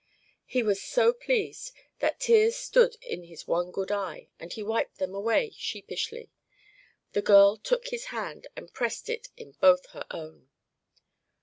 He 0.47 0.63
was 0.63 0.81
so 0.81 1.13
pleased 1.13 1.73
that 1.99 2.19
tears 2.19 2.55
stood 2.55 2.95
in 3.03 3.25
his 3.25 3.47
one 3.47 3.69
good 3.69 3.91
eye 3.91 4.29
and 4.39 4.51
he 4.51 4.63
wiped 4.63 4.97
them 4.97 5.13
away 5.13 5.51
sheepishly. 5.55 6.31
The 7.11 7.21
girl 7.21 7.55
took 7.55 7.89
his 7.89 8.05
hand 8.05 8.47
and 8.55 8.73
pressed 8.73 9.09
it 9.11 9.27
in 9.37 9.51
both 9.59 9.85
her 9.91 10.07
own. 10.09 10.49